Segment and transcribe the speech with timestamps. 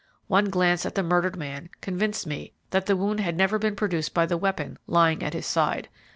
[0.25, 4.15] One glance at the murdered man convinced me that the wound had never been produced
[4.15, 5.89] by the weapon lying at his side.